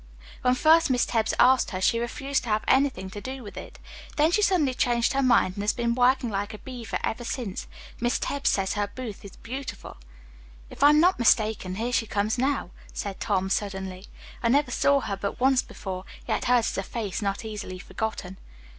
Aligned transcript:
"When 0.41 0.55
first 0.55 0.89
Miss 0.89 1.05
Tebbs 1.05 1.35
asked 1.37 1.69
her 1.69 1.79
she 1.79 1.99
refused 1.99 2.41
to 2.45 2.49
have 2.49 2.63
anything 2.67 3.11
to 3.11 3.21
do 3.21 3.43
with 3.43 3.55
it. 3.55 3.77
Then 4.17 4.31
she 4.31 4.41
suddenly 4.41 4.73
changed 4.73 5.13
her 5.13 5.21
mind 5.21 5.53
and 5.57 5.61
has 5.61 5.73
been 5.73 5.93
working 5.93 6.31
like 6.31 6.55
a 6.55 6.57
beaver 6.57 6.97
ever 7.03 7.23
since. 7.23 7.67
Miss 7.99 8.17
Tebbs 8.17 8.49
says 8.49 8.73
her 8.73 8.87
booth 8.87 9.23
is 9.23 9.35
beautiful." 9.35 9.97
"If 10.71 10.81
I'm 10.81 10.99
not 10.99 11.19
mistaken 11.19 11.75
here 11.75 11.93
she 11.93 12.07
comes 12.07 12.39
now," 12.39 12.71
said 12.91 13.19
Tom 13.19 13.51
suddenly. 13.51 14.07
"I 14.41 14.49
never 14.49 14.71
saw 14.71 15.01
her 15.01 15.15
but 15.15 15.39
once 15.39 15.61
before, 15.61 16.05
yet 16.27 16.45
hers 16.45 16.71
is 16.71 16.79
a 16.79 16.81
face 16.81 17.21
not 17.21 17.45
easily 17.45 17.77
forgotten." 17.77 18.39